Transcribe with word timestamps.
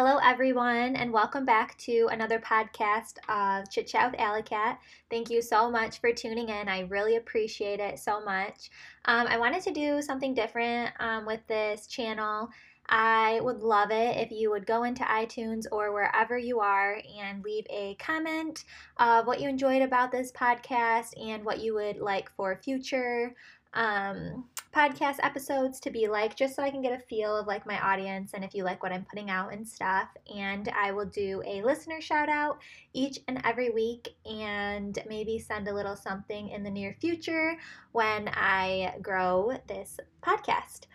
Hello, 0.00 0.20
everyone, 0.22 0.94
and 0.94 1.12
welcome 1.12 1.44
back 1.44 1.76
to 1.78 2.06
another 2.12 2.38
podcast 2.38 3.14
of 3.28 3.68
Chit 3.68 3.88
Chat 3.88 4.12
with 4.12 4.20
Alley 4.20 4.44
Cat. 4.44 4.78
Thank 5.10 5.28
you 5.28 5.42
so 5.42 5.68
much 5.68 5.98
for 5.98 6.12
tuning 6.12 6.50
in. 6.50 6.68
I 6.68 6.82
really 6.82 7.16
appreciate 7.16 7.80
it 7.80 7.98
so 7.98 8.24
much. 8.24 8.70
Um, 9.06 9.26
I 9.26 9.38
wanted 9.38 9.60
to 9.62 9.72
do 9.72 10.00
something 10.00 10.34
different 10.34 10.92
um, 11.00 11.26
with 11.26 11.44
this 11.48 11.88
channel. 11.88 12.48
I 12.88 13.40
would 13.42 13.64
love 13.64 13.90
it 13.90 14.16
if 14.18 14.30
you 14.30 14.50
would 14.50 14.66
go 14.66 14.84
into 14.84 15.02
iTunes 15.02 15.64
or 15.72 15.92
wherever 15.92 16.38
you 16.38 16.60
are 16.60 17.02
and 17.20 17.42
leave 17.42 17.66
a 17.68 17.96
comment 17.96 18.66
of 18.98 19.26
what 19.26 19.40
you 19.40 19.48
enjoyed 19.48 19.82
about 19.82 20.12
this 20.12 20.30
podcast 20.30 21.12
and 21.20 21.44
what 21.44 21.60
you 21.60 21.74
would 21.74 21.98
like 21.98 22.30
for 22.36 22.54
future 22.62 23.34
um, 23.74 24.44
podcast 24.74 25.16
episodes 25.22 25.80
to 25.80 25.90
be 25.90 26.08
like, 26.08 26.36
just 26.36 26.54
so 26.54 26.62
I 26.62 26.70
can 26.70 26.82
get 26.82 26.92
a 26.92 27.02
feel 27.04 27.36
of 27.36 27.46
like 27.46 27.66
my 27.66 27.80
audience 27.80 28.32
and 28.34 28.44
if 28.44 28.54
you 28.54 28.64
like 28.64 28.82
what 28.82 28.92
I'm 28.92 29.04
putting 29.04 29.30
out 29.30 29.52
and 29.52 29.66
stuff. 29.66 30.08
And 30.34 30.68
I 30.78 30.92
will 30.92 31.06
do 31.06 31.42
a 31.46 31.62
listener 31.62 32.00
shout 32.00 32.28
out 32.28 32.58
each 32.92 33.18
and 33.28 33.40
every 33.44 33.70
week 33.70 34.08
and 34.24 34.98
maybe 35.08 35.38
send 35.38 35.68
a 35.68 35.74
little 35.74 35.96
something 35.96 36.50
in 36.50 36.62
the 36.62 36.70
near 36.70 36.96
future 37.00 37.56
when 37.92 38.28
I 38.28 38.94
grow 39.02 39.58
this 39.66 39.98
podcast. 40.22 40.86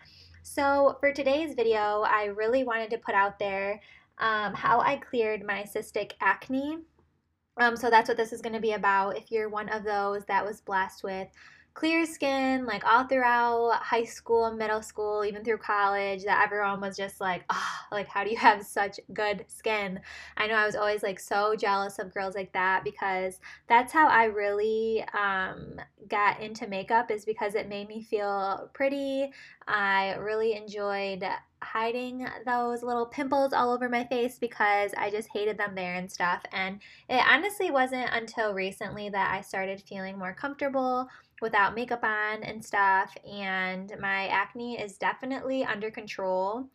So, 0.42 0.96
for 1.00 1.12
today's 1.12 1.54
video, 1.54 2.04
I 2.06 2.26
really 2.26 2.64
wanted 2.64 2.90
to 2.90 2.98
put 2.98 3.14
out 3.14 3.38
there 3.38 3.80
um, 4.18 4.54
how 4.54 4.80
I 4.80 4.96
cleared 4.96 5.44
my 5.44 5.62
cystic 5.62 6.12
acne. 6.20 6.78
Um, 7.56 7.76
so, 7.76 7.88
that's 7.88 8.08
what 8.08 8.18
this 8.18 8.32
is 8.32 8.42
going 8.42 8.52
to 8.52 8.60
be 8.60 8.72
about. 8.72 9.16
If 9.16 9.30
you're 9.30 9.48
one 9.48 9.70
of 9.70 9.84
those 9.84 10.24
that 10.26 10.44
was 10.44 10.60
blessed 10.60 11.02
with 11.02 11.28
clear 11.74 12.06
skin 12.06 12.64
like 12.66 12.84
all 12.86 13.04
throughout 13.04 13.72
high 13.82 14.04
school 14.04 14.52
middle 14.52 14.80
school 14.80 15.24
even 15.24 15.44
through 15.44 15.58
college 15.58 16.22
that 16.22 16.42
everyone 16.44 16.80
was 16.80 16.96
just 16.96 17.20
like 17.20 17.44
oh 17.50 17.76
like 17.90 18.06
how 18.06 18.22
do 18.22 18.30
you 18.30 18.36
have 18.48 18.64
such 18.64 19.00
good 19.12 19.44
skin 19.48 19.98
i 20.36 20.46
know 20.46 20.54
i 20.54 20.64
was 20.64 20.76
always 20.76 21.02
like 21.02 21.18
so 21.18 21.56
jealous 21.56 21.98
of 21.98 22.14
girls 22.14 22.36
like 22.36 22.52
that 22.52 22.84
because 22.84 23.40
that's 23.66 23.92
how 23.92 24.06
i 24.08 24.24
really 24.24 25.04
um, 25.14 25.74
got 26.08 26.40
into 26.40 26.66
makeup 26.68 27.10
is 27.10 27.24
because 27.24 27.56
it 27.56 27.68
made 27.68 27.88
me 27.88 28.02
feel 28.02 28.70
pretty 28.72 29.32
i 29.66 30.14
really 30.14 30.54
enjoyed 30.54 31.24
hiding 31.64 32.26
those 32.46 32.82
little 32.82 33.06
pimples 33.06 33.52
all 33.52 33.72
over 33.72 33.88
my 33.88 34.04
face 34.04 34.38
because 34.38 34.92
I 34.96 35.10
just 35.10 35.30
hated 35.32 35.56
them 35.56 35.74
there 35.74 35.94
and 35.94 36.10
stuff. 36.12 36.42
And 36.52 36.78
it 37.08 37.24
honestly 37.26 37.70
wasn't 37.70 38.10
until 38.12 38.52
recently 38.52 39.08
that 39.08 39.34
I 39.34 39.40
started 39.40 39.80
feeling 39.80 40.18
more 40.18 40.34
comfortable 40.34 41.08
without 41.44 41.74
makeup 41.74 42.02
on 42.02 42.42
and 42.42 42.64
stuff. 42.64 43.14
And 43.30 43.92
my 44.00 44.28
acne 44.28 44.80
is 44.80 44.96
definitely 44.96 45.62
under 45.62 45.90
control. 45.90 46.70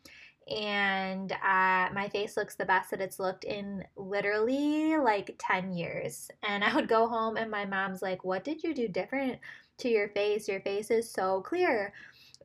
And 0.48 1.32
uh, 1.32 1.90
my 1.92 2.08
face 2.12 2.38
looks 2.38 2.54
the 2.54 2.66
best 2.66 2.92
that 2.92 3.02
it's 3.02 3.20
looked 3.20 3.46
in 3.46 3.84
literally 3.98 4.96
like 4.98 5.36
10 5.40 5.74
years. 5.74 6.30
And 6.48 6.64
I 6.64 6.74
would 6.76 6.88
go 6.88 7.08
home, 7.08 7.36
and 7.36 7.50
my 7.50 7.66
mom's 7.66 8.04
like, 8.04 8.24
What 8.24 8.44
did 8.44 8.64
you 8.64 8.76
do 8.76 8.88
different 8.88 9.40
to 9.80 9.90
your 9.90 10.10
face? 10.10 10.48
Your 10.48 10.62
face 10.62 10.92
is 10.92 11.12
so 11.12 11.42
clear. 11.42 11.92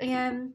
And 0.00 0.54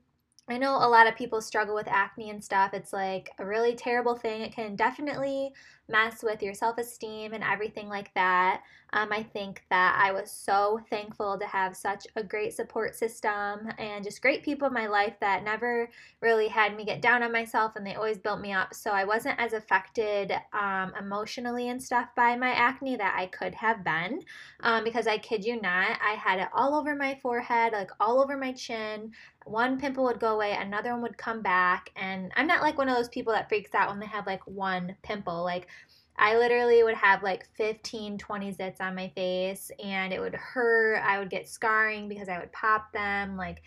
I 0.50 0.58
know 0.58 0.76
a 0.76 0.89
lot 0.89 1.06
of 1.06 1.16
people 1.16 1.39
struggle 1.39 1.76
with 1.76 1.88
acne 1.88 2.31
and 2.31 2.44
stuff. 2.44 2.73
It's 2.73 2.94
like 2.94 3.30
a 3.38 3.45
really 3.45 3.76
terrible 3.76 4.16
thing. 4.16 4.42
It 4.42 4.56
can 4.56 4.76
definitely 4.76 5.54
mess 5.90 6.23
with 6.23 6.42
your 6.42 6.54
self 6.54 6.78
esteem 6.78 7.34
and 7.34 7.44
everything 7.44 7.90
like 7.90 8.14
that. 8.14 8.62
Um, 8.92 9.09
I 9.12 9.22
think 9.22 9.64
that 9.70 10.00
I 10.02 10.12
was 10.12 10.32
so 10.32 10.80
thankful 10.90 11.38
to 11.38 11.45
have 11.45 11.78
such 11.78 12.08
a 12.16 12.23
great 12.23 12.54
support 12.54 12.95
system 12.95 13.70
and 13.78 14.04
just 14.04 14.22
great 14.22 14.44
people 14.44 14.67
in 14.67 14.73
my 14.73 14.88
life 14.88 15.14
that 15.22 15.44
never 15.44 15.90
really 16.22 16.48
had 16.48 16.76
me 16.76 16.86
get 16.86 17.02
down 17.02 17.22
on 17.22 17.32
myself 17.32 17.76
and 17.76 17.86
they 17.86 17.94
always 17.94 18.17
built 18.17 18.42
me 18.42 18.52
up. 18.52 18.73
So 18.73 18.90
I 18.90 19.04
wasn't 19.04 19.40
as 19.40 19.54
affected 19.54 20.34
um, 20.54 20.94
emotionally 21.00 21.70
and 21.70 21.82
stuff 21.82 22.10
by 22.16 22.36
my 22.36 22.50
acne 22.50 22.95
that 22.95 23.16
I 23.16 23.27
could 23.27 23.54
have 23.54 23.83
been 23.83 24.21
um, 24.61 24.83
because 24.83 25.06
I 25.06 25.20
kid 25.20 25.45
you 25.45 25.61
not, 25.61 26.00
I 26.02 26.14
had 26.14 26.39
it 26.39 26.50
all 26.52 26.73
over 26.73 26.95
my 26.95 27.20
forehead, 27.21 27.73
like 27.73 27.92
all 28.00 28.20
over 28.20 28.38
my 28.38 28.54
chin 28.54 29.11
one 29.50 29.80
pimple 29.80 30.04
would 30.06 30.20
go 30.20 30.36
away, 30.36 30.54
another 30.54 30.92
one 30.92 31.02
would 31.02 31.17
come 31.17 31.42
back. 31.42 31.92
And 31.95 32.32
I'm 32.36 32.48
not 32.48 32.61
like 32.61 32.77
one 32.77 32.89
of 32.89 32.95
those 32.95 33.10
people 33.10 33.33
that 33.33 33.50
freaks 33.50 33.73
out 33.73 33.89
when 33.89 34.00
they 34.00 34.06
have 34.06 34.27
like 34.27 34.45
one 34.45 34.95
pimple. 35.02 35.44
Like, 35.44 35.67
I 36.22 36.38
literally 36.38 36.84
would 36.84 36.96
have 36.96 37.24
like 37.24 37.48
15, 37.56 38.18
20 38.18 38.54
zits 38.54 38.82
on 38.82 38.94
my 38.94 39.08
face 39.16 39.72
and 39.82 40.12
it 40.12 40.20
would 40.20 40.36
hurt. 40.36 40.98
I 40.98 41.18
would 41.18 41.30
get 41.30 41.48
scarring 41.48 42.10
because 42.10 42.28
I 42.28 42.38
would 42.40 42.52
pop 42.52 42.92
them. 42.92 43.38
Like, 43.38 43.62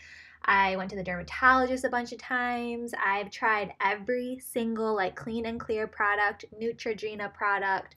I 0.44 0.76
went 0.76 0.90
to 0.90 0.96
the 0.96 1.02
dermatologist 1.02 1.84
a 1.84 1.88
bunch 1.88 2.12
of 2.12 2.18
times. 2.18 2.92
I've 3.02 3.30
tried 3.30 3.72
every 3.80 4.38
single 4.44 4.94
like 4.94 5.16
clean 5.16 5.46
and 5.46 5.58
clear 5.58 5.86
product, 5.86 6.44
Neutrogena 6.60 7.32
product. 7.32 7.96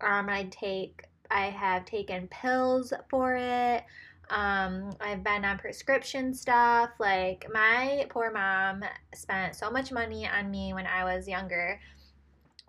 Um, 0.00 0.30
I 0.30 0.44
take, 0.50 1.04
I 1.30 1.50
have 1.50 1.84
taken 1.84 2.26
pills 2.28 2.94
for 3.10 3.36
it. 3.36 3.84
Um, 4.30 4.92
I've 4.98 5.22
been 5.22 5.44
on 5.44 5.58
prescription 5.58 6.32
stuff. 6.32 6.88
Like, 6.98 7.44
my 7.52 8.06
poor 8.08 8.32
mom 8.32 8.82
spent 9.14 9.56
so 9.56 9.70
much 9.70 9.92
money 9.92 10.26
on 10.26 10.50
me 10.50 10.72
when 10.72 10.86
I 10.86 11.04
was 11.04 11.28
younger 11.28 11.78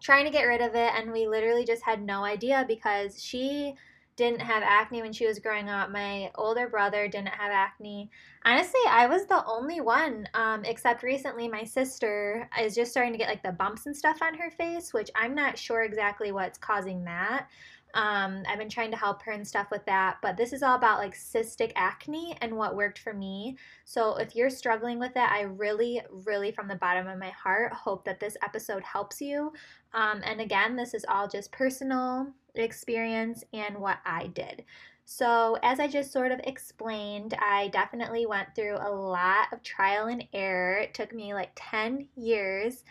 trying 0.01 0.25
to 0.25 0.31
get 0.31 0.43
rid 0.43 0.61
of 0.61 0.75
it, 0.75 0.91
and 0.95 1.11
we 1.11 1.27
literally 1.27 1.63
just 1.63 1.83
had 1.83 2.01
no 2.01 2.23
idea 2.23 2.65
because 2.67 3.23
she 3.23 3.75
didn't 4.17 4.41
have 4.41 4.61
acne 4.61 5.01
when 5.01 5.13
she 5.13 5.25
was 5.25 5.39
growing 5.39 5.69
up. 5.69 5.89
My 5.89 6.31
older 6.35 6.67
brother 6.67 7.07
didn't 7.07 7.29
have 7.29 7.51
acne. 7.51 8.09
Honestly, 8.43 8.81
I 8.87 9.07
was 9.07 9.25
the 9.25 9.43
only 9.45 9.81
one, 9.81 10.27
um, 10.33 10.65
except 10.65 11.01
recently 11.01 11.47
my 11.47 11.63
sister 11.63 12.49
is 12.59 12.75
just 12.75 12.91
starting 12.91 13.13
to 13.13 13.17
get 13.17 13.29
like 13.29 13.41
the 13.41 13.53
bumps 13.53 13.85
and 13.85 13.95
stuff 13.95 14.21
on 14.21 14.33
her 14.35 14.51
face, 14.51 14.93
which 14.93 15.09
I'm 15.15 15.33
not 15.33 15.57
sure 15.57 15.83
exactly 15.83 16.31
what's 16.31 16.57
causing 16.57 17.03
that. 17.05 17.47
Um, 17.93 18.43
I've 18.47 18.57
been 18.57 18.69
trying 18.69 18.91
to 18.91 18.97
help 18.97 19.21
her 19.23 19.31
and 19.31 19.47
stuff 19.47 19.67
with 19.71 19.85
that, 19.85 20.17
but 20.21 20.37
this 20.37 20.53
is 20.53 20.63
all 20.63 20.75
about 20.75 20.99
like 20.99 21.15
cystic 21.15 21.71
acne 21.75 22.35
and 22.41 22.55
what 22.55 22.75
worked 22.75 22.99
for 22.99 23.13
me. 23.13 23.57
So 23.85 24.15
if 24.17 24.35
you're 24.35 24.49
struggling 24.49 24.99
with 24.99 25.11
it, 25.11 25.31
I 25.31 25.41
really, 25.41 26.01
really 26.25 26.51
from 26.51 26.67
the 26.67 26.75
bottom 26.75 27.07
of 27.07 27.19
my 27.19 27.29
heart 27.29 27.73
hope 27.73 28.05
that 28.05 28.19
this 28.19 28.37
episode 28.43 28.83
helps 28.83 29.21
you. 29.21 29.51
Um, 29.93 30.21
and 30.23 30.41
again, 30.41 30.75
this 30.75 30.93
is 30.93 31.05
all 31.07 31.27
just 31.27 31.51
personal 31.51 32.27
experience 32.55 33.43
and 33.53 33.77
what 33.77 33.99
I 34.05 34.27
did. 34.27 34.63
So, 35.05 35.57
as 35.61 35.79
I 35.81 35.87
just 35.87 36.13
sort 36.13 36.31
of 36.31 36.39
explained, 36.45 37.33
I 37.33 37.67
definitely 37.69 38.25
went 38.25 38.55
through 38.55 38.77
a 38.77 38.89
lot 38.89 39.47
of 39.51 39.61
trial 39.61 40.07
and 40.07 40.23
error. 40.31 40.77
It 40.77 40.93
took 40.93 41.13
me 41.13 41.33
like 41.33 41.51
10 41.55 42.07
years, 42.15 42.85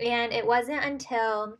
and 0.00 0.32
it 0.32 0.44
wasn't 0.44 0.84
until 0.84 1.58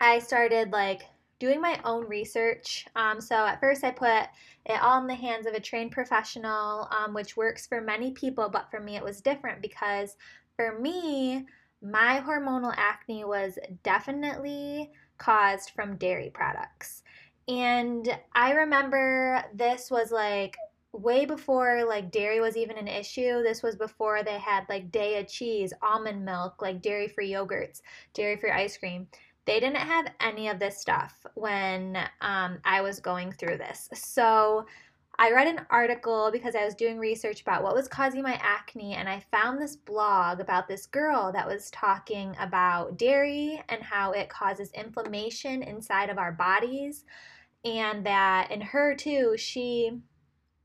I 0.00 0.20
started 0.20 0.72
like 0.72 1.02
doing 1.38 1.60
my 1.60 1.80
own 1.84 2.06
research. 2.06 2.86
Um, 2.96 3.20
so 3.20 3.34
at 3.34 3.60
first, 3.60 3.84
I 3.84 3.90
put 3.90 4.24
it 4.66 4.82
all 4.82 5.00
in 5.00 5.06
the 5.06 5.14
hands 5.14 5.46
of 5.46 5.54
a 5.54 5.60
trained 5.60 5.92
professional, 5.92 6.88
um, 6.90 7.14
which 7.14 7.36
works 7.36 7.66
for 7.66 7.80
many 7.80 8.12
people, 8.12 8.48
but 8.48 8.70
for 8.70 8.80
me, 8.80 8.96
it 8.96 9.04
was 9.04 9.20
different 9.20 9.62
because 9.62 10.16
for 10.56 10.78
me, 10.78 11.46
my 11.82 12.22
hormonal 12.26 12.74
acne 12.76 13.24
was 13.24 13.58
definitely 13.82 14.90
caused 15.18 15.70
from 15.70 15.96
dairy 15.96 16.30
products. 16.32 17.02
And 17.48 18.18
I 18.34 18.52
remember 18.52 19.44
this 19.54 19.90
was 19.90 20.10
like 20.10 20.56
way 20.92 21.26
before 21.26 21.84
like 21.84 22.10
dairy 22.10 22.40
was 22.40 22.56
even 22.56 22.78
an 22.78 22.88
issue. 22.88 23.42
This 23.42 23.62
was 23.62 23.76
before 23.76 24.22
they 24.22 24.38
had 24.38 24.64
like 24.68 24.90
Daiya 24.90 25.28
cheese, 25.28 25.72
almond 25.82 26.24
milk, 26.24 26.60
like 26.60 26.82
dairy 26.82 27.08
free 27.08 27.30
yogurts, 27.30 27.82
dairy 28.14 28.36
free 28.36 28.50
ice 28.50 28.76
cream. 28.76 29.06
They 29.46 29.60
didn't 29.60 29.76
have 29.76 30.12
any 30.20 30.48
of 30.48 30.58
this 30.58 30.78
stuff 30.78 31.24
when 31.34 31.96
um, 32.20 32.58
I 32.64 32.80
was 32.80 33.00
going 33.00 33.32
through 33.32 33.58
this. 33.58 33.88
So 33.94 34.66
I 35.18 35.30
read 35.30 35.46
an 35.46 35.64
article 35.70 36.30
because 36.30 36.54
I 36.54 36.64
was 36.64 36.74
doing 36.74 36.98
research 36.98 37.40
about 37.40 37.62
what 37.62 37.74
was 37.74 37.88
causing 37.88 38.22
my 38.22 38.38
acne, 38.42 38.94
and 38.94 39.08
I 39.08 39.24
found 39.30 39.58
this 39.58 39.74
blog 39.74 40.40
about 40.40 40.68
this 40.68 40.84
girl 40.84 41.32
that 41.32 41.46
was 41.46 41.70
talking 41.70 42.36
about 42.38 42.98
dairy 42.98 43.62
and 43.70 43.82
how 43.82 44.12
it 44.12 44.28
causes 44.28 44.70
inflammation 44.72 45.62
inside 45.62 46.10
of 46.10 46.18
our 46.18 46.32
bodies. 46.32 47.04
And 47.64 48.04
that 48.04 48.50
in 48.50 48.60
her, 48.60 48.94
too, 48.94 49.36
she 49.38 50.00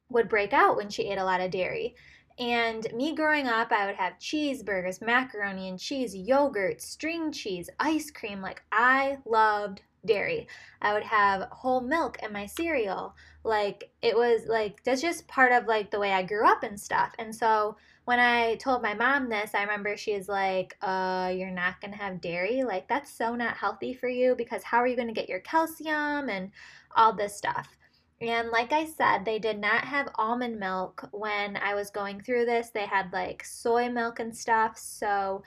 would 0.10 0.28
break 0.28 0.52
out 0.52 0.76
when 0.76 0.90
she 0.90 1.10
ate 1.10 1.18
a 1.18 1.24
lot 1.24 1.40
of 1.40 1.52
dairy. 1.52 1.96
And 2.40 2.88
me 2.94 3.16
growing 3.16 3.48
up, 3.48 3.72
I 3.72 3.86
would 3.86 3.96
have 3.96 4.20
cheeseburgers, 4.20 5.02
macaroni 5.02 5.70
and 5.70 5.80
cheese, 5.80 6.16
yogurt, 6.16 6.82
string 6.82 7.32
cheese, 7.32 7.70
ice 7.80 8.10
cream. 8.10 8.42
Like, 8.42 8.64
I 8.72 9.18
loved 9.26 9.82
dairy. 10.06 10.48
I 10.82 10.94
would 10.94 11.04
have 11.04 11.48
whole 11.52 11.82
milk 11.82 12.18
in 12.24 12.34
my 12.34 12.46
cereal. 12.46 13.16
Like, 13.44 13.92
it 14.02 14.16
was 14.16 14.42
like, 14.48 14.84
that's 14.84 15.02
just 15.02 15.28
part 15.28 15.52
of 15.52 15.68
like 15.68 15.92
the 15.92 16.00
way 16.00 16.12
I 16.12 16.24
grew 16.24 16.48
up 16.48 16.64
and 16.64 16.80
stuff. 16.80 17.14
And 17.20 17.36
so 17.36 17.78
when 18.06 18.20
I 18.20 18.56
told 18.56 18.82
my 18.82 18.94
mom 18.94 19.30
this, 19.30 19.52
I 19.54 19.62
remember 19.62 19.96
she's 19.96 20.28
like, 20.28 20.76
uh, 20.82 21.32
you're 21.36 21.52
not 21.52 21.80
going 21.82 21.92
to 21.92 21.98
have 21.98 22.22
dairy? 22.22 22.64
Like, 22.64 22.88
that's 22.88 23.12
so 23.12 23.36
not 23.36 23.58
healthy 23.58 23.94
for 23.94 24.10
you 24.10 24.36
because 24.36 24.64
how 24.64 24.78
are 24.78 24.88
you 24.88 24.96
going 24.96 25.08
to 25.08 25.14
get 25.14 25.30
your 25.30 25.40
calcium 25.42 26.30
and 26.30 26.52
all 26.96 27.14
this 27.14 27.38
stuff? 27.38 27.78
And 28.22 28.50
like 28.52 28.72
I 28.72 28.86
said, 28.86 29.26
they 29.26 29.40
did 29.40 29.60
not 29.60 29.84
have 29.84 30.12
almond 30.16 30.60
milk 30.60 31.10
when 31.12 31.58
I 31.58 31.74
was 31.74 31.90
going 31.90 32.22
through 32.22 32.46
this. 32.46 32.70
They 32.70 32.86
had 32.86 33.12
like 33.12 33.44
soy 33.44 33.90
milk 33.90 34.20
and 34.20 34.36
stuff. 34.36 34.78
So 34.78 35.42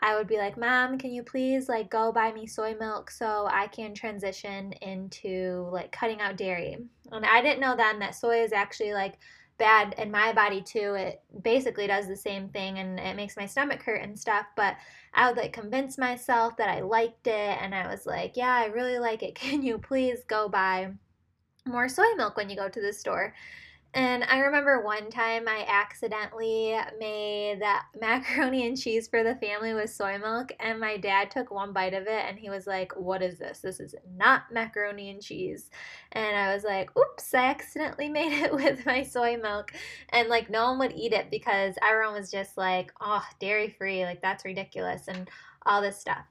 I 0.00 0.16
would 0.16 0.26
be 0.26 0.36
like, 0.36 0.58
Mom, 0.58 0.98
can 0.98 1.12
you 1.12 1.22
please 1.22 1.68
like 1.68 1.88
go 1.88 2.10
buy 2.10 2.32
me 2.32 2.46
soy 2.48 2.74
milk 2.78 3.12
so 3.12 3.48
I 3.48 3.68
can 3.68 3.94
transition 3.94 4.72
into 4.82 5.68
like 5.72 5.92
cutting 5.92 6.20
out 6.20 6.36
dairy? 6.36 6.76
And 7.12 7.24
I 7.24 7.40
didn't 7.40 7.60
know 7.60 7.76
then 7.76 8.00
that 8.00 8.16
soy 8.16 8.42
is 8.42 8.52
actually 8.52 8.92
like 8.92 9.14
bad 9.56 9.94
in 9.96 10.10
my 10.10 10.32
body 10.32 10.60
too. 10.60 10.94
It 10.94 11.22
basically 11.42 11.86
does 11.86 12.08
the 12.08 12.16
same 12.16 12.48
thing 12.48 12.80
and 12.80 12.98
it 12.98 13.14
makes 13.14 13.36
my 13.36 13.46
stomach 13.46 13.82
hurt 13.82 14.02
and 14.02 14.18
stuff. 14.18 14.46
But 14.56 14.76
I 15.14 15.28
would 15.28 15.38
like 15.38 15.52
convince 15.52 15.96
myself 15.96 16.56
that 16.56 16.68
I 16.68 16.80
liked 16.80 17.28
it 17.28 17.58
and 17.62 17.72
I 17.72 17.86
was 17.86 18.04
like, 18.04 18.36
yeah, 18.36 18.52
I 18.52 18.66
really 18.66 18.98
like 18.98 19.22
it. 19.22 19.34
Can 19.36 19.62
you 19.62 19.78
please 19.78 20.24
go 20.26 20.48
buy 20.48 20.90
more 21.66 21.88
soy 21.88 22.14
milk 22.16 22.36
when 22.36 22.50
you 22.50 22.56
go 22.56 22.68
to 22.68 22.80
the 22.80 22.92
store? 22.92 23.34
And 23.96 24.24
I 24.24 24.40
remember 24.40 24.82
one 24.82 25.08
time 25.08 25.48
I 25.48 25.64
accidentally 25.66 26.76
made 26.98 27.62
that 27.62 27.86
macaroni 28.00 28.66
and 28.66 28.76
cheese 28.76 29.08
for 29.08 29.22
the 29.22 29.36
family 29.36 29.72
with 29.72 29.88
soy 29.88 30.18
milk, 30.18 30.52
and 30.60 30.78
my 30.78 30.98
dad 30.98 31.30
took 31.30 31.50
one 31.50 31.72
bite 31.72 31.94
of 31.94 32.02
it 32.02 32.24
and 32.28 32.38
he 32.38 32.50
was 32.50 32.66
like, 32.66 32.92
What 32.94 33.22
is 33.22 33.38
this? 33.38 33.60
This 33.60 33.80
is 33.80 33.94
not 34.14 34.52
macaroni 34.52 35.08
and 35.08 35.22
cheese. 35.22 35.70
And 36.12 36.36
I 36.36 36.52
was 36.52 36.62
like, 36.62 36.90
Oops, 36.94 37.34
I 37.34 37.46
accidentally 37.46 38.08
made 38.10 38.34
it 38.34 38.52
with 38.52 38.84
my 38.84 39.02
soy 39.02 39.38
milk. 39.38 39.72
And 40.10 40.28
like, 40.28 40.50
no 40.50 40.66
one 40.66 40.78
would 40.80 40.92
eat 40.92 41.14
it 41.14 41.30
because 41.30 41.74
everyone 41.82 42.14
was 42.14 42.30
just 42.30 42.58
like, 42.58 42.92
Oh, 43.00 43.24
dairy 43.40 43.70
free. 43.78 44.04
Like, 44.04 44.20
that's 44.20 44.44
ridiculous, 44.44 45.08
and 45.08 45.30
all 45.64 45.80
this 45.80 45.98
stuff. 45.98 46.26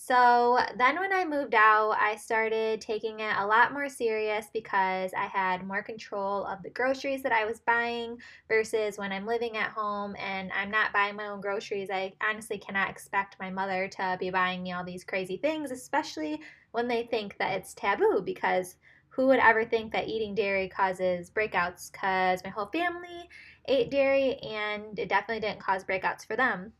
So 0.00 0.60
then 0.76 0.96
when 1.00 1.12
I 1.12 1.24
moved 1.24 1.56
out, 1.56 1.96
I 1.98 2.14
started 2.14 2.80
taking 2.80 3.18
it 3.18 3.34
a 3.36 3.44
lot 3.44 3.72
more 3.72 3.88
serious 3.88 4.46
because 4.54 5.12
I 5.12 5.26
had 5.26 5.66
more 5.66 5.82
control 5.82 6.46
of 6.46 6.62
the 6.62 6.70
groceries 6.70 7.24
that 7.24 7.32
I 7.32 7.44
was 7.44 7.58
buying 7.58 8.16
versus 8.46 8.96
when 8.96 9.10
I'm 9.10 9.26
living 9.26 9.56
at 9.56 9.72
home 9.72 10.14
and 10.16 10.52
I'm 10.52 10.70
not 10.70 10.92
buying 10.92 11.16
my 11.16 11.26
own 11.26 11.40
groceries. 11.40 11.90
I 11.90 12.12
honestly 12.22 12.58
cannot 12.58 12.88
expect 12.88 13.40
my 13.40 13.50
mother 13.50 13.88
to 13.88 14.16
be 14.20 14.30
buying 14.30 14.62
me 14.62 14.70
all 14.72 14.84
these 14.84 15.02
crazy 15.02 15.36
things, 15.36 15.72
especially 15.72 16.40
when 16.70 16.86
they 16.86 17.02
think 17.10 17.36
that 17.38 17.54
it's 17.58 17.74
taboo 17.74 18.22
because 18.24 18.76
who 19.08 19.26
would 19.26 19.40
ever 19.40 19.64
think 19.64 19.92
that 19.92 20.06
eating 20.06 20.32
dairy 20.32 20.68
causes 20.68 21.28
breakouts? 21.28 21.90
Because 21.90 22.44
my 22.44 22.50
whole 22.50 22.66
family 22.66 23.28
ate 23.66 23.90
dairy 23.90 24.36
and 24.36 24.96
it 24.96 25.08
definitely 25.08 25.40
didn't 25.40 25.60
cause 25.60 25.82
breakouts 25.82 26.24
for 26.24 26.36
them. 26.36 26.72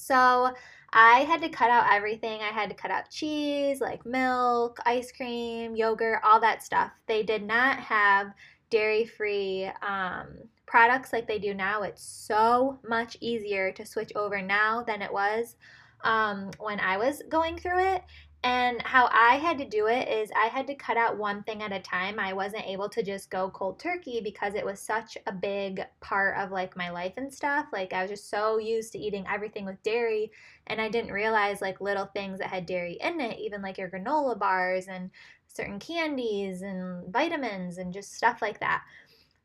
So 0.00 0.52
I 0.92 1.20
had 1.20 1.40
to 1.42 1.48
cut 1.48 1.70
out 1.70 1.92
everything. 1.92 2.40
I 2.40 2.48
had 2.48 2.68
to 2.70 2.74
cut 2.74 2.90
out 2.90 3.10
cheese, 3.10 3.80
like 3.80 4.04
milk, 4.04 4.78
ice 4.84 5.12
cream, 5.12 5.76
yogurt, 5.76 6.20
all 6.24 6.40
that 6.40 6.62
stuff. 6.62 6.90
They 7.06 7.22
did 7.22 7.42
not 7.42 7.78
have 7.78 8.32
dairy 8.70 9.04
free 9.04 9.70
um, 9.82 10.28
products 10.66 11.12
like 11.12 11.26
they 11.26 11.38
do 11.38 11.54
now. 11.54 11.82
It's 11.82 12.02
so 12.02 12.78
much 12.88 13.16
easier 13.20 13.72
to 13.72 13.86
switch 13.86 14.12
over 14.16 14.40
now 14.42 14.82
than 14.82 15.02
it 15.02 15.12
was 15.12 15.56
um, 16.02 16.50
when 16.58 16.80
I 16.80 16.96
was 16.96 17.22
going 17.28 17.58
through 17.58 17.84
it. 17.94 18.02
And 18.42 18.80
how 18.82 19.10
I 19.12 19.36
had 19.36 19.58
to 19.58 19.66
do 19.66 19.86
it 19.86 20.08
is 20.08 20.30
I 20.34 20.46
had 20.46 20.66
to 20.68 20.74
cut 20.74 20.96
out 20.96 21.18
one 21.18 21.42
thing 21.42 21.62
at 21.62 21.72
a 21.72 21.80
time. 21.80 22.18
I 22.18 22.32
wasn't 22.32 22.66
able 22.66 22.88
to 22.88 23.02
just 23.02 23.28
go 23.28 23.50
cold 23.50 23.78
turkey 23.78 24.22
because 24.22 24.54
it 24.54 24.64
was 24.64 24.80
such 24.80 25.18
a 25.26 25.32
big 25.32 25.82
part 26.00 26.38
of 26.38 26.50
like 26.50 26.74
my 26.74 26.88
life 26.88 27.12
and 27.18 27.32
stuff. 27.32 27.66
Like 27.70 27.92
I 27.92 28.00
was 28.00 28.10
just 28.10 28.30
so 28.30 28.56
used 28.56 28.92
to 28.92 28.98
eating 28.98 29.26
everything 29.28 29.66
with 29.66 29.82
dairy 29.82 30.32
and 30.68 30.80
I 30.80 30.88
didn't 30.88 31.12
realize 31.12 31.60
like 31.60 31.82
little 31.82 32.06
things 32.06 32.38
that 32.38 32.48
had 32.48 32.64
dairy 32.64 32.94
in 33.02 33.20
it, 33.20 33.38
even 33.38 33.60
like 33.60 33.76
your 33.76 33.90
granola 33.90 34.38
bars 34.38 34.88
and 34.88 35.10
certain 35.46 35.78
candies 35.78 36.62
and 36.62 37.12
vitamins 37.12 37.76
and 37.76 37.92
just 37.92 38.14
stuff 38.14 38.40
like 38.40 38.60
that. 38.60 38.82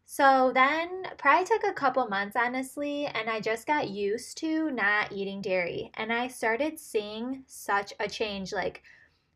So 0.06 0.52
then 0.54 1.04
probably 1.18 1.46
took 1.46 1.64
a 1.64 1.74
couple 1.74 2.08
months 2.08 2.36
honestly 2.36 3.06
and 3.08 3.30
I 3.30 3.40
just 3.40 3.68
got 3.68 3.90
used 3.90 4.38
to 4.38 4.72
not 4.72 5.12
eating 5.12 5.42
dairy 5.42 5.92
and 5.96 6.14
I 6.14 6.28
started 6.28 6.80
seeing 6.80 7.44
such 7.48 7.94
a 8.00 8.08
change 8.08 8.54
like 8.54 8.84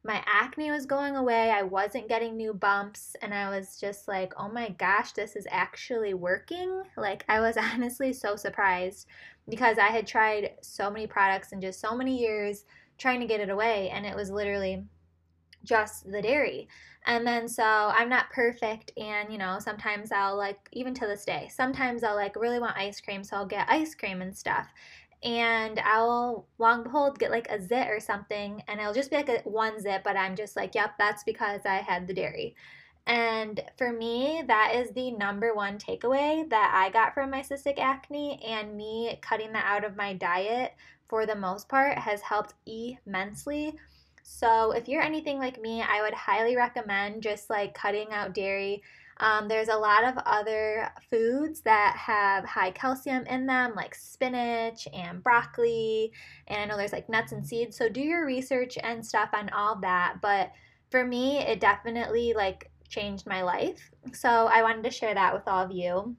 my 0.03 0.23
acne 0.25 0.71
was 0.71 0.85
going 0.85 1.15
away, 1.17 1.51
I 1.51 1.63
wasn't 1.63 2.07
getting 2.09 2.37
new 2.37 2.53
bumps 2.53 3.15
and 3.21 3.33
I 3.33 3.49
was 3.49 3.79
just 3.79 4.07
like, 4.07 4.33
"Oh 4.37 4.49
my 4.49 4.69
gosh, 4.69 5.11
this 5.13 5.35
is 5.35 5.47
actually 5.51 6.13
working." 6.13 6.83
Like 6.97 7.25
I 7.29 7.41
was 7.41 7.57
honestly 7.73 8.13
so 8.13 8.35
surprised 8.37 9.07
because 9.49 9.77
I 9.77 9.87
had 9.87 10.07
tried 10.07 10.55
so 10.61 10.89
many 10.89 11.07
products 11.07 11.51
in 11.51 11.61
just 11.61 11.81
so 11.81 11.95
many 11.95 12.17
years 12.17 12.65
trying 12.97 13.19
to 13.21 13.27
get 13.27 13.41
it 13.41 13.49
away 13.49 13.89
and 13.89 14.05
it 14.05 14.15
was 14.15 14.31
literally 14.31 14.85
just 15.69 16.11
the 16.11 16.21
dairy. 16.21 16.67
And 17.05 17.25
then 17.25 17.47
so 17.47 17.63
I'm 17.63 18.09
not 18.09 18.31
perfect 18.31 18.91
and 18.97 19.31
you 19.31 19.37
know, 19.37 19.57
sometimes 19.59 20.11
I'll 20.11 20.35
like 20.35 20.59
even 20.73 20.93
to 20.95 21.07
this 21.07 21.23
day, 21.23 21.49
sometimes 21.53 22.03
I'll 22.03 22.15
like 22.15 22.35
really 22.35 22.59
want 22.59 22.75
ice 22.75 22.99
cream, 22.99 23.23
so 23.23 23.37
I'll 23.37 23.45
get 23.45 23.69
ice 23.69 23.95
cream 23.95 24.21
and 24.21 24.35
stuff. 24.35 24.67
And 25.23 25.79
I'll 25.79 26.47
long 26.57 26.83
behold 26.83 27.19
get 27.19 27.31
like 27.31 27.49
a 27.49 27.61
zit 27.61 27.87
or 27.87 27.99
something 27.99 28.63
and 28.67 28.79
it'll 28.79 28.93
just 28.93 29.11
be 29.11 29.17
like 29.17 29.29
a 29.29 29.41
one 29.47 29.79
zit, 29.79 30.01
but 30.03 30.17
I'm 30.17 30.35
just 30.35 30.55
like, 30.55 30.75
yep, 30.75 30.95
that's 30.97 31.23
because 31.23 31.61
I 31.65 31.75
had 31.75 32.07
the 32.07 32.13
dairy. 32.13 32.55
And 33.07 33.59
for 33.77 33.91
me, 33.91 34.43
that 34.47 34.73
is 34.75 34.91
the 34.91 35.11
number 35.11 35.55
one 35.55 35.79
takeaway 35.79 36.47
that 36.49 36.71
I 36.75 36.91
got 36.91 37.15
from 37.15 37.31
my 37.31 37.41
cystic 37.41 37.79
acne, 37.79 38.39
and 38.45 38.77
me 38.77 39.17
cutting 39.21 39.51
that 39.53 39.65
out 39.65 39.83
of 39.83 39.97
my 39.97 40.13
diet 40.13 40.73
for 41.07 41.25
the 41.25 41.35
most 41.35 41.67
part 41.67 41.97
has 41.97 42.21
helped 42.21 42.53
immensely. 42.67 43.79
So, 44.31 44.71
if 44.73 44.87
you're 44.87 45.01
anything 45.01 45.39
like 45.39 45.59
me, 45.59 45.81
I 45.81 46.03
would 46.03 46.13
highly 46.13 46.55
recommend 46.55 47.23
just 47.23 47.49
like 47.49 47.73
cutting 47.73 48.13
out 48.13 48.35
dairy. 48.35 48.83
Um, 49.17 49.47
there's 49.47 49.69
a 49.69 49.75
lot 49.75 50.03
of 50.03 50.17
other 50.23 50.91
foods 51.09 51.61
that 51.61 51.95
have 51.97 52.45
high 52.45 52.69
calcium 52.69 53.25
in 53.25 53.47
them, 53.47 53.73
like 53.75 53.95
spinach 53.95 54.87
and 54.93 55.23
broccoli, 55.23 56.13
and 56.47 56.61
I 56.61 56.65
know 56.65 56.77
there's 56.77 56.93
like 56.93 57.09
nuts 57.09 57.31
and 57.31 57.45
seeds. 57.45 57.75
So, 57.75 57.89
do 57.89 58.01
your 58.01 58.25
research 58.25 58.77
and 58.83 59.03
stuff 59.03 59.31
on 59.33 59.49
all 59.49 59.79
that. 59.81 60.17
But 60.21 60.51
for 60.91 61.03
me, 61.03 61.39
it 61.39 61.59
definitely 61.59 62.33
like 62.33 62.69
changed 62.87 63.25
my 63.25 63.41
life. 63.41 63.89
So, 64.13 64.29
I 64.29 64.61
wanted 64.61 64.83
to 64.83 64.91
share 64.91 65.15
that 65.15 65.33
with 65.33 65.47
all 65.47 65.65
of 65.65 65.71
you. 65.71 66.15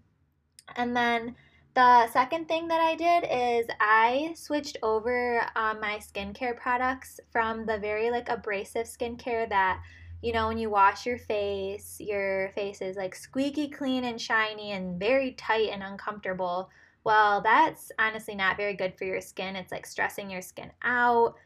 And 0.75 0.97
then 0.97 1.37
the 1.75 2.09
second 2.09 2.49
thing 2.49 2.69
that 2.69 2.81
I 2.81 2.95
did 2.97 3.27
is 3.31 3.67
I 3.81 4.33
switched 4.35 4.79
over 4.83 5.41
um, 5.55 5.81
my 5.81 5.99
skincare 5.99 6.57
products 6.57 7.21
from 7.31 7.65
the 7.67 7.79
very 7.79 8.11
like 8.11 8.29
abrasive 8.29 8.87
skincare 8.87 9.49
that 9.49 9.81
you 10.23 10.33
know 10.33 10.49
when 10.49 10.59
you 10.59 10.69
wash 10.69 11.07
your 11.07 11.19
face, 11.19 11.97
your 12.01 12.51
face 12.51 12.83
is 12.83 12.97
like 12.97 13.15
squeaky 13.15 13.69
clean 13.69 14.05
and 14.05 14.21
shiny 14.21 14.73
and 14.73 14.99
very 14.99 15.33
tight 15.33 15.71
and 15.71 15.83
uncomfortable. 15.83 16.71
Well, 17.05 17.41
that's 17.41 17.91
honestly 17.99 18.35
not 18.35 18.57
very 18.59 18.75
good 18.75 18.99
for 18.99 19.05
your 19.05 19.21
skin. 19.23 19.57
It's 19.57 19.73
like 19.73 19.87
stressing 19.87 20.29
your 20.31 20.43
skin 20.43 20.71
out 20.83 21.37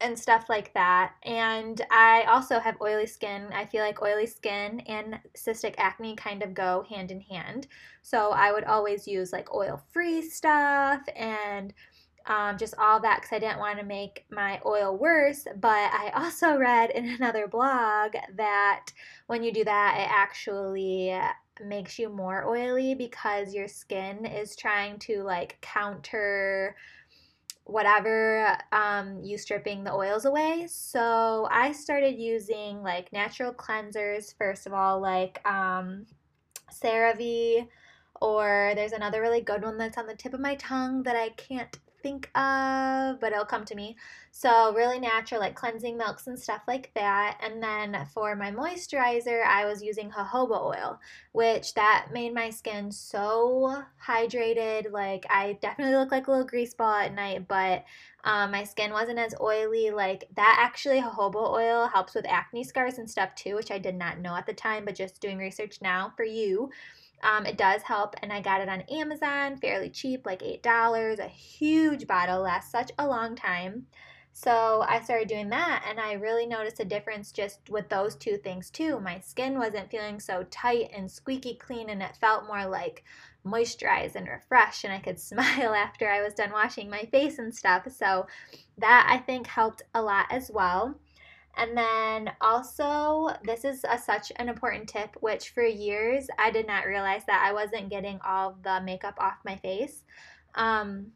and 0.00 0.18
stuff 0.18 0.48
like 0.48 0.72
that. 0.74 1.14
And 1.24 1.80
I 1.90 2.22
also 2.28 2.58
have 2.58 2.80
oily 2.80 3.06
skin. 3.06 3.48
I 3.52 3.66
feel 3.66 3.82
like 3.82 4.02
oily 4.02 4.26
skin 4.26 4.80
and 4.80 5.18
cystic 5.36 5.74
acne 5.78 6.16
kind 6.16 6.42
of 6.42 6.54
go 6.54 6.84
hand 6.88 7.10
in 7.10 7.20
hand. 7.20 7.66
So 8.02 8.30
I 8.30 8.52
would 8.52 8.64
always 8.64 9.06
use 9.06 9.32
like 9.32 9.54
oil 9.54 9.82
free 9.92 10.22
stuff 10.22 11.02
and 11.16 11.72
um, 12.26 12.58
just 12.58 12.74
all 12.78 13.00
that 13.00 13.20
because 13.20 13.34
I 13.34 13.38
didn't 13.38 13.58
want 13.58 13.78
to 13.78 13.84
make 13.84 14.24
my 14.30 14.60
oil 14.64 14.96
worse. 14.96 15.46
But 15.56 15.90
I 15.92 16.10
also 16.16 16.56
read 16.56 16.90
in 16.90 17.08
another 17.08 17.46
blog 17.46 18.14
that 18.36 18.86
when 19.26 19.42
you 19.42 19.52
do 19.52 19.64
that, 19.64 19.96
it 19.98 20.10
actually 20.10 21.18
makes 21.64 21.98
you 21.98 22.08
more 22.08 22.46
oily 22.46 22.94
because 22.94 23.54
your 23.54 23.68
skin 23.68 24.24
is 24.24 24.56
trying 24.56 24.98
to 24.98 25.22
like 25.22 25.58
counter 25.60 26.74
whatever 27.70 28.56
um, 28.72 29.20
you 29.22 29.38
stripping 29.38 29.84
the 29.84 29.92
oils 29.92 30.24
away. 30.24 30.66
So 30.68 31.48
I 31.50 31.72
started 31.72 32.18
using 32.18 32.82
like 32.82 33.12
natural 33.12 33.52
cleansers 33.52 34.34
first 34.36 34.66
of 34.66 34.72
all, 34.72 35.00
like 35.00 35.40
um, 35.46 36.06
CeraVe, 36.72 37.68
or 38.20 38.72
there's 38.74 38.92
another 38.92 39.20
really 39.20 39.40
good 39.40 39.62
one 39.62 39.78
that's 39.78 39.98
on 39.98 40.06
the 40.06 40.14
tip 40.14 40.34
of 40.34 40.40
my 40.40 40.56
tongue 40.56 41.02
that 41.04 41.16
I 41.16 41.30
can't 41.30 41.78
think 42.02 42.30
of, 42.36 43.20
but 43.20 43.32
it'll 43.32 43.44
come 43.44 43.64
to 43.66 43.74
me. 43.74 43.96
So, 44.32 44.74
really 44.74 44.98
natural, 44.98 45.40
like 45.40 45.54
cleansing 45.54 45.96
milks 45.96 46.26
and 46.26 46.38
stuff 46.38 46.62
like 46.68 46.90
that. 46.94 47.38
And 47.42 47.62
then 47.62 48.06
for 48.14 48.36
my 48.36 48.50
moisturizer, 48.50 49.44
I 49.44 49.66
was 49.66 49.82
using 49.82 50.10
jojoba 50.10 50.60
oil, 50.62 51.00
which 51.32 51.74
that 51.74 52.08
made 52.12 52.34
my 52.34 52.50
skin 52.50 52.90
so 52.92 53.82
hydrated. 54.06 54.92
Like, 54.92 55.26
I 55.28 55.58
definitely 55.60 55.96
look 55.96 56.10
like 56.12 56.26
a 56.26 56.30
little 56.30 56.46
grease 56.46 56.74
ball 56.74 56.94
at 56.94 57.14
night, 57.14 57.48
but 57.48 57.84
um, 58.24 58.50
my 58.52 58.64
skin 58.64 58.92
wasn't 58.92 59.18
as 59.18 59.34
oily. 59.40 59.90
Like, 59.90 60.24
that 60.36 60.56
actually, 60.60 61.00
jojoba 61.00 61.50
oil 61.50 61.88
helps 61.88 62.14
with 62.14 62.26
acne 62.28 62.64
scars 62.64 62.98
and 62.98 63.10
stuff 63.10 63.34
too, 63.34 63.56
which 63.56 63.70
I 63.70 63.78
did 63.78 63.94
not 63.96 64.20
know 64.20 64.34
at 64.36 64.46
the 64.46 64.54
time, 64.54 64.84
but 64.84 64.94
just 64.94 65.20
doing 65.20 65.38
research 65.38 65.78
now 65.82 66.12
for 66.16 66.24
you. 66.24 66.70
Um, 67.22 67.46
it 67.46 67.58
does 67.58 67.82
help, 67.82 68.14
and 68.22 68.32
I 68.32 68.40
got 68.40 68.60
it 68.60 68.68
on 68.68 68.82
Amazon, 68.82 69.56
fairly 69.58 69.90
cheap, 69.90 70.24
like 70.24 70.42
$8. 70.42 71.18
A 71.18 71.28
huge 71.28 72.06
bottle, 72.06 72.40
lasts 72.40 72.72
such 72.72 72.90
a 72.98 73.06
long 73.06 73.36
time. 73.36 73.86
So 74.32 74.84
I 74.88 75.00
started 75.00 75.28
doing 75.28 75.50
that, 75.50 75.84
and 75.88 76.00
I 76.00 76.12
really 76.12 76.46
noticed 76.46 76.80
a 76.80 76.84
difference 76.84 77.32
just 77.32 77.68
with 77.68 77.88
those 77.88 78.14
two 78.16 78.36
things 78.38 78.70
too. 78.70 79.00
My 79.00 79.20
skin 79.20 79.58
wasn't 79.58 79.90
feeling 79.90 80.20
so 80.20 80.46
tight 80.50 80.90
and 80.94 81.10
squeaky 81.10 81.56
clean, 81.56 81.90
and 81.90 82.02
it 82.02 82.16
felt 82.16 82.46
more 82.46 82.66
like 82.66 83.04
moisturized 83.44 84.16
and 84.16 84.28
refreshed 84.28 84.84
and 84.84 84.92
I 84.92 84.98
could 84.98 85.18
smile 85.20 85.74
after 85.74 86.08
I 86.08 86.22
was 86.22 86.34
done 86.34 86.52
washing 86.52 86.90
my 86.90 87.04
face 87.10 87.38
and 87.38 87.54
stuff. 87.54 87.86
So 87.90 88.26
that 88.78 89.06
I 89.10 89.18
think 89.18 89.46
helped 89.46 89.82
a 89.94 90.02
lot 90.02 90.26
as 90.30 90.50
well. 90.50 90.94
And 91.56 91.76
then 91.76 92.32
also, 92.40 93.30
this 93.44 93.64
is 93.64 93.84
a, 93.88 93.98
such 93.98 94.32
an 94.36 94.48
important 94.48 94.88
tip, 94.88 95.16
which 95.20 95.50
for 95.50 95.64
years 95.64 96.28
I 96.38 96.50
did 96.50 96.66
not 96.66 96.86
realize 96.86 97.22
that 97.26 97.44
I 97.44 97.52
wasn't 97.52 97.90
getting 97.90 98.18
all 98.24 98.56
the 98.62 98.80
makeup 98.82 99.14
off 99.18 99.38
my 99.44 99.56
face. 99.56 100.04
Um, 100.54 101.12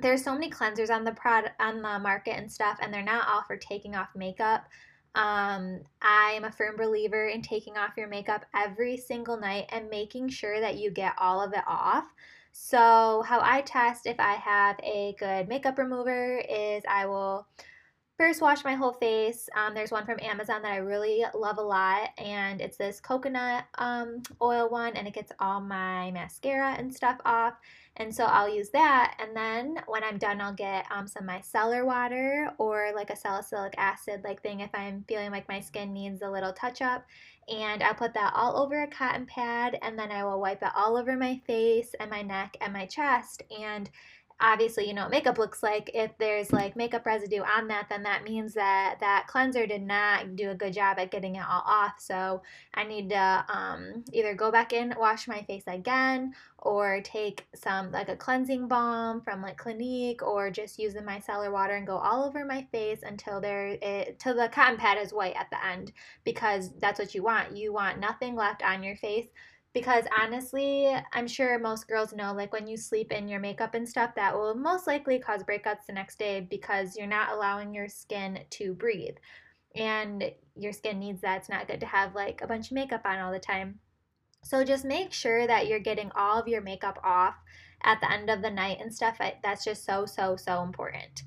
there's 0.00 0.22
so 0.22 0.32
many 0.34 0.50
cleansers 0.50 0.90
on 0.90 1.04
the 1.04 1.12
product 1.12 1.60
on 1.60 1.82
the 1.82 1.98
market 1.98 2.36
and 2.36 2.50
stuff, 2.50 2.78
and 2.80 2.92
they're 2.92 3.02
not 3.02 3.28
all 3.28 3.42
for 3.42 3.56
taking 3.56 3.94
off 3.94 4.08
makeup. 4.14 4.64
Um, 5.14 5.80
I 6.02 6.32
am 6.36 6.44
a 6.44 6.52
firm 6.52 6.76
believer 6.76 7.28
in 7.28 7.40
taking 7.40 7.78
off 7.78 7.96
your 7.96 8.08
makeup 8.08 8.44
every 8.54 8.98
single 8.98 9.38
night 9.38 9.64
and 9.70 9.88
making 9.88 10.28
sure 10.28 10.60
that 10.60 10.76
you 10.76 10.90
get 10.90 11.14
all 11.18 11.42
of 11.42 11.54
it 11.54 11.64
off. 11.66 12.04
So, 12.52 13.22
how 13.26 13.40
I 13.42 13.62
test 13.62 14.06
if 14.06 14.18
I 14.18 14.34
have 14.34 14.76
a 14.82 15.14
good 15.18 15.48
makeup 15.48 15.78
remover 15.78 16.38
is 16.38 16.82
I 16.88 17.06
will 17.06 17.46
first 18.16 18.40
wash 18.40 18.64
my 18.64 18.74
whole 18.74 18.92
face. 18.94 19.48
Um, 19.54 19.74
there's 19.74 19.90
one 19.90 20.06
from 20.06 20.18
Amazon 20.20 20.62
that 20.62 20.72
I 20.72 20.78
really 20.78 21.24
love 21.34 21.58
a 21.58 21.62
lot, 21.62 22.10
and 22.18 22.60
it's 22.60 22.76
this 22.76 23.00
coconut 23.00 23.64
um, 23.78 24.22
oil 24.40 24.68
one, 24.68 24.96
and 24.96 25.06
it 25.06 25.14
gets 25.14 25.32
all 25.38 25.60
my 25.60 26.10
mascara 26.10 26.74
and 26.78 26.94
stuff 26.94 27.18
off. 27.24 27.54
And 27.98 28.14
so 28.14 28.24
I'll 28.24 28.54
use 28.54 28.68
that. 28.70 29.16
And 29.18 29.34
then 29.34 29.76
when 29.86 30.04
I'm 30.04 30.18
done, 30.18 30.40
I'll 30.40 30.52
get 30.52 30.86
um, 30.90 31.06
some 31.06 31.26
micellar 31.26 31.84
water 31.84 32.50
or 32.58 32.92
like 32.94 33.08
a 33.10 33.16
salicylic 33.16 33.74
acid 33.78 34.20
like 34.22 34.42
thing 34.42 34.60
if 34.60 34.70
I'm 34.74 35.04
feeling 35.08 35.30
like 35.30 35.48
my 35.48 35.60
skin 35.60 35.94
needs 35.94 36.20
a 36.20 36.30
little 36.30 36.52
touch 36.52 36.82
up. 36.82 37.06
And 37.48 37.82
I'll 37.82 37.94
put 37.94 38.12
that 38.14 38.32
all 38.34 38.58
over 38.58 38.82
a 38.82 38.86
cotton 38.86 39.24
pad 39.24 39.78
and 39.80 39.98
then 39.98 40.10
I 40.10 40.24
will 40.24 40.40
wipe 40.40 40.62
it 40.62 40.68
all 40.74 40.98
over 40.98 41.16
my 41.16 41.40
face 41.46 41.94
and 41.98 42.10
my 42.10 42.20
neck 42.20 42.56
and 42.60 42.72
my 42.72 42.84
chest. 42.84 43.42
And 43.56 43.88
obviously 44.40 44.86
you 44.86 44.94
know 44.94 45.02
what 45.02 45.10
makeup 45.10 45.38
looks 45.38 45.62
like. 45.62 45.90
If 45.94 46.16
there's 46.18 46.52
like 46.52 46.76
makeup 46.76 47.06
residue 47.06 47.42
on 47.42 47.68
that 47.68 47.86
then 47.88 48.02
that 48.02 48.24
means 48.24 48.54
that 48.54 48.96
that 49.00 49.26
cleanser 49.28 49.66
did 49.66 49.82
not 49.82 50.36
do 50.36 50.50
a 50.50 50.54
good 50.54 50.72
job 50.72 50.98
at 50.98 51.10
getting 51.10 51.36
it 51.36 51.44
all 51.48 51.62
off. 51.64 51.94
So 51.98 52.42
i 52.74 52.84
need 52.84 53.10
to 53.10 53.44
um, 53.48 54.04
either 54.12 54.34
go 54.34 54.50
back 54.50 54.72
in 54.72 54.94
wash 54.98 55.26
my 55.28 55.42
face 55.42 55.64
again 55.66 56.34
or 56.58 57.00
take 57.02 57.46
some 57.54 57.90
like 57.92 58.08
a 58.08 58.16
cleansing 58.16 58.68
balm 58.68 59.20
from 59.20 59.40
like 59.40 59.56
clinique 59.56 60.22
or 60.22 60.50
just 60.50 60.78
use 60.78 60.94
the 60.94 61.00
micellar 61.00 61.52
water 61.52 61.74
and 61.74 61.86
go 61.86 61.96
all 61.96 62.24
over 62.24 62.44
my 62.44 62.66
face 62.72 63.00
until 63.02 63.40
there 63.40 63.68
it 63.80 64.18
till 64.18 64.34
the 64.34 64.48
cotton 64.48 64.76
pad 64.76 64.98
is 64.98 65.12
white 65.12 65.36
at 65.36 65.48
the 65.50 65.64
end 65.64 65.92
because 66.24 66.70
that's 66.80 66.98
what 66.98 67.14
you 67.14 67.22
want. 67.22 67.56
You 67.56 67.72
want 67.72 68.00
nothing 68.00 68.34
left 68.34 68.62
on 68.62 68.82
your 68.82 68.96
face 68.96 69.26
because 69.76 70.04
honestly, 70.18 70.90
I'm 71.12 71.28
sure 71.28 71.58
most 71.58 71.86
girls 71.86 72.14
know 72.14 72.32
like 72.32 72.50
when 72.50 72.66
you 72.66 72.78
sleep 72.78 73.12
in 73.12 73.28
your 73.28 73.40
makeup 73.40 73.74
and 73.74 73.86
stuff, 73.86 74.14
that 74.14 74.34
will 74.34 74.54
most 74.54 74.86
likely 74.86 75.18
cause 75.18 75.42
breakouts 75.42 75.84
the 75.86 75.92
next 75.92 76.18
day 76.18 76.40
because 76.48 76.96
you're 76.96 77.06
not 77.06 77.32
allowing 77.32 77.74
your 77.74 77.86
skin 77.86 78.38
to 78.48 78.72
breathe. 78.72 79.16
And 79.74 80.32
your 80.54 80.72
skin 80.72 80.98
needs 80.98 81.20
that. 81.20 81.40
It's 81.40 81.50
not 81.50 81.68
good 81.68 81.80
to 81.80 81.86
have 81.86 82.14
like 82.14 82.40
a 82.40 82.46
bunch 82.46 82.70
of 82.70 82.74
makeup 82.74 83.02
on 83.04 83.18
all 83.18 83.30
the 83.30 83.38
time. 83.38 83.80
So 84.42 84.64
just 84.64 84.86
make 84.86 85.12
sure 85.12 85.46
that 85.46 85.66
you're 85.66 85.78
getting 85.78 86.10
all 86.16 86.40
of 86.40 86.48
your 86.48 86.62
makeup 86.62 86.98
off 87.04 87.34
at 87.82 88.00
the 88.00 88.10
end 88.10 88.30
of 88.30 88.40
the 88.40 88.50
night 88.50 88.78
and 88.80 88.94
stuff. 88.94 89.18
That's 89.42 89.62
just 89.62 89.84
so, 89.84 90.06
so, 90.06 90.36
so 90.36 90.62
important. 90.62 91.22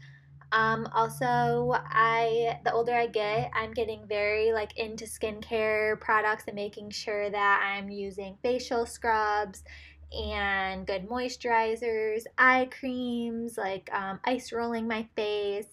Um, 0.52 0.88
also, 0.94 1.76
I 1.76 2.60
the 2.64 2.74
older 2.74 2.94
I 2.94 3.08
get, 3.08 3.52
I'm 3.54 3.72
getting 3.74 4.08
very 4.08 4.52
like 4.52 4.78
into 4.78 5.06
skincare 5.06 6.00
products 6.00 6.46
and 6.48 6.56
making 6.56 6.90
sure 6.90 7.30
that 7.30 7.62
I'm 7.64 7.90
using 7.90 8.38
facial 8.42 8.86
scrubs 8.86 9.64
and 10.12 10.88
good 10.88 11.08
moisturizers, 11.08 12.24
eye 12.38 12.68
creams, 12.80 13.58
like 13.58 13.90
um, 13.94 14.20
ice 14.24 14.52
rolling 14.52 14.88
my 14.88 15.08
face, 15.16 15.68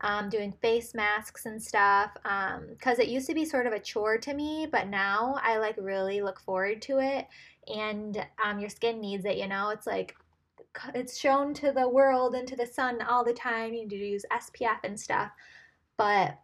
um, 0.00 0.28
doing 0.28 0.52
face 0.60 0.94
masks 0.94 1.46
and 1.46 1.62
stuff. 1.62 2.10
Because 2.14 2.98
um, 2.98 3.00
it 3.00 3.08
used 3.08 3.28
to 3.28 3.34
be 3.34 3.44
sort 3.44 3.66
of 3.66 3.72
a 3.72 3.78
chore 3.78 4.18
to 4.18 4.34
me, 4.34 4.66
but 4.70 4.88
now 4.88 5.38
I 5.42 5.58
like 5.58 5.76
really 5.78 6.22
look 6.22 6.40
forward 6.40 6.82
to 6.82 6.98
it. 6.98 7.26
And 7.72 8.26
um, 8.44 8.58
your 8.58 8.70
skin 8.70 9.00
needs 9.00 9.24
it, 9.24 9.36
you 9.36 9.46
know? 9.46 9.70
It's 9.70 9.86
like 9.86 10.16
it's 10.94 11.18
shown 11.18 11.54
to 11.54 11.72
the 11.72 11.88
world 11.88 12.34
and 12.34 12.46
to 12.48 12.56
the 12.56 12.66
sun 12.66 13.02
all 13.02 13.24
the 13.24 13.32
time. 13.32 13.72
You 13.72 13.82
need 13.82 13.90
to 13.90 13.96
use 13.96 14.24
SPF 14.32 14.78
and 14.84 14.98
stuff. 14.98 15.30
But 15.96 16.38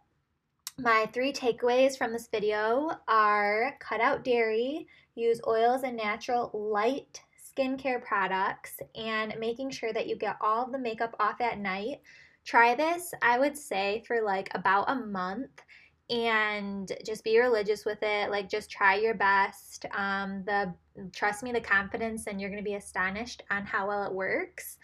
my 0.77 1.07
three 1.13 1.31
takeaways 1.31 1.97
from 1.97 2.11
this 2.11 2.27
video 2.27 2.91
are 3.07 3.77
cut 3.79 4.01
out 4.01 4.23
dairy, 4.23 4.87
use 5.15 5.39
oils 5.47 5.83
and 5.83 5.95
natural 5.95 6.51
light 6.53 7.21
skincare 7.57 8.03
products, 8.03 8.73
and 8.95 9.33
making 9.39 9.69
sure 9.69 9.93
that 9.93 10.07
you 10.07 10.17
get 10.17 10.35
all 10.41 10.69
the 10.69 10.77
makeup 10.77 11.15
off 11.19 11.39
at 11.39 11.59
night. 11.59 12.01
Try 12.43 12.75
this, 12.75 13.13
I 13.21 13.39
would 13.39 13.57
say, 13.57 14.03
for 14.05 14.21
like 14.21 14.49
about 14.53 14.89
a 14.89 14.95
month 14.95 15.61
and 16.09 16.91
just 17.03 17.23
be 17.23 17.39
religious 17.39 17.83
with 17.83 17.97
it 18.03 18.29
like 18.29 18.47
just 18.47 18.69
try 18.69 18.95
your 18.95 19.15
best 19.15 19.85
um 19.95 20.43
the 20.45 20.71
trust 21.11 21.43
me 21.43 21.51
the 21.51 21.61
confidence 21.61 22.27
and 22.27 22.39
you're 22.39 22.49
going 22.49 22.63
to 22.63 22.69
be 22.69 22.75
astonished 22.75 23.43
on 23.49 23.65
how 23.65 23.87
well 23.87 24.03
it 24.03 24.13
works 24.13 24.77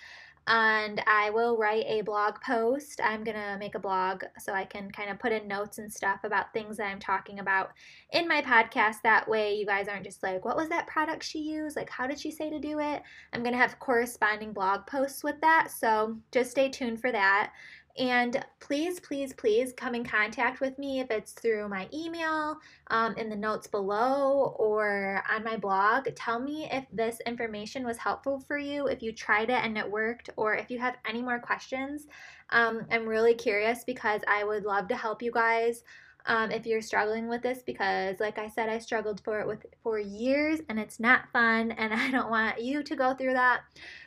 and 0.48 1.02
I 1.06 1.30
will 1.30 1.56
write 1.56 1.86
a 1.88 2.02
blog 2.02 2.36
post. 2.46 3.00
I'm 3.04 3.24
going 3.24 3.38
to 3.38 3.58
make 3.60 3.76
a 3.76 3.80
blog 3.80 4.24
so 4.40 4.54
I 4.54 4.66
can 4.66 4.90
kind 4.90 5.10
of 5.12 5.20
put 5.20 5.32
in 5.32 5.48
notes 5.48 5.78
and 5.78 5.92
stuff 5.92 6.22
about 6.24 6.52
things 6.52 6.78
that 6.78 6.88
I'm 6.88 7.00
talking 7.00 7.40
about 7.40 7.72
in 8.12 8.28
my 8.28 8.42
podcast. 8.42 8.98
That 9.04 9.30
way, 9.30 9.54
you 9.54 9.66
guys 9.66 9.88
aren't 9.88 10.04
just 10.04 10.24
like, 10.24 10.44
what 10.44 10.58
was 10.58 10.68
that 10.70 10.88
product 10.88 11.24
she 11.24 11.40
used? 11.40 11.76
Like, 11.76 11.90
how 11.90 12.08
did 12.08 12.20
she 12.20 12.32
say 12.32 12.50
to 12.50 12.60
do 12.60 12.80
it? 12.80 13.04
I'm 13.34 13.44
going 13.44 13.54
to 13.54 13.60
have 13.60 13.80
corresponding 13.80 14.52
blog 14.52 14.88
posts 14.88 15.24
with 15.24 15.40
that. 15.42 15.70
So 15.72 16.18
just 16.32 16.52
stay 16.52 16.70
tuned 16.70 17.00
for 17.00 17.12
that. 17.12 17.54
And 17.98 18.44
please, 18.60 19.00
please, 19.00 19.34
please 19.34 19.74
come 19.74 19.96
in 19.96 20.04
contact 20.04 20.62
with 20.62 20.78
me 20.80 21.00
if 21.00 21.12
it's 21.12 21.34
through 21.34 21.68
my 21.68 21.90
email, 21.94 22.58
um, 22.88 23.16
in 23.16 23.30
the 23.30 23.36
notes 23.36 23.68
below, 23.68 24.56
or 24.58 25.24
on 25.30 25.44
my 25.44 25.58
blog. 25.58 26.08
Tell 26.16 26.40
me 26.40 26.70
if 26.72 26.86
this 26.94 27.20
information 27.26 27.86
was 27.86 27.98
helpful 27.98 28.40
for 28.40 28.58
you, 28.58 28.88
if 28.88 29.02
you 29.02 29.12
tried 29.12 29.50
it 29.50 29.64
and 29.64 29.78
it 29.78 29.90
worked, 29.90 30.30
or 30.38 30.56
if 30.56 30.72
you 30.72 30.80
have 30.80 30.96
any 31.08 31.22
more 31.22 31.40
questions. 31.40 32.08
Um, 32.52 32.86
I'm 32.92 33.06
really 33.06 33.34
curious 33.34 33.84
because 33.84 34.22
I 34.28 34.44
would 34.44 34.64
love 34.64 34.88
to 34.90 34.96
help 34.96 35.22
you 35.22 35.32
guys. 35.32 35.84
Um, 36.28 36.52
if 36.52 36.68
you're 36.68 36.84
struggling 36.84 37.28
with 37.28 37.42
this 37.42 37.64
because 37.64 38.20
like 38.20 38.38
i 38.38 38.48
said 38.48 38.70
i 38.70 38.78
struggled 38.78 39.22
for 39.22 39.40
it 39.40 39.48
with 39.48 39.66
for 39.82 39.98
years 39.98 40.60
and 40.70 40.80
it's 40.80 41.00
not 41.00 41.28
fun 41.34 41.72
and 41.72 41.92
i 41.96 42.12
don't 42.12 42.30
want 42.30 42.62
you 42.62 42.84
to 42.84 42.96
go 42.96 43.16
through 43.16 43.34
that 43.34 43.62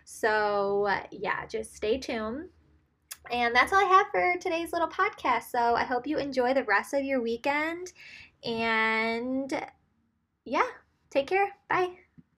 so 0.05 0.89
yeah 1.11 1.45
just 1.47 1.75
stay 1.75 1.99
tuned 1.99 2.51
and 3.31 3.55
that's 3.55 3.73
all 3.73 3.85
I 3.85 3.89
have 3.89 4.07
for 4.11 4.37
today's 4.41 4.73
little 4.73 4.89
podcast. 4.89 5.45
So 5.51 5.75
I 5.75 5.85
hope 5.85 6.07
you 6.07 6.19
enjoy 6.19 6.55
the 6.55 6.65
rest 6.65 6.95
of 6.95 7.05
your 7.05 7.21
weekend. 7.21 7.93
And 8.45 9.53
yeah, 10.45 10.67
take 11.11 11.29
care. 11.29 11.57
Bye. 11.69 12.04